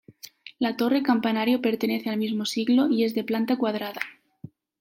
[0.57, 4.01] La torre-campanario pertenece al mismo siglo y es de planta cuadrada.